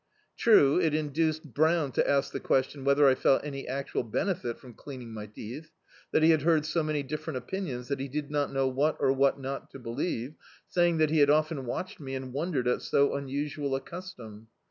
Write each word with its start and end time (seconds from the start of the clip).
True 0.35 0.81
it 0.81 0.95
induced 0.95 1.53
Brown 1.53 1.91
to 1.91 2.09
ask 2.09 2.31
the 2.33 2.39
question 2.39 2.83
whether 2.83 3.07
I 3.07 3.13
felt 3.13 3.45
any 3.45 3.67
actual 3.67 4.01
benefit 4.01 4.57
from 4.57 4.73
cleaning 4.73 5.13
my 5.13 5.27
teeth; 5.27 5.69
that 6.11 6.23
he 6.23 6.31
had 6.31 6.41
heard 6.41 6.65
so 6.65 6.81
many 6.81 7.03
different 7.03 7.37
opinions 7.37 7.87
that 7.89 7.99
he 7.99 8.07
did 8.07 8.31
not 8.31 8.51
know 8.51 8.67
what 8.67 8.97
or 8.99 9.11
what 9.13 9.39
not 9.39 9.69
to 9.69 9.77
believe; 9.77 10.33
saying 10.67 10.97
that 10.97 11.11
he 11.11 11.19
had 11.19 11.29
often 11.29 11.67
watched 11.67 11.99
me, 11.99 12.15
and 12.15 12.33
wondered 12.33 12.67
at 12.67 12.81
so 12.81 13.13
unusual 13.13 13.75
a 13.75 13.79
custom. 13.79 14.47